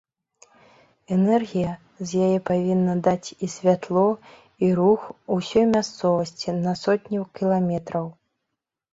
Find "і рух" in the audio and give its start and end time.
4.67-5.01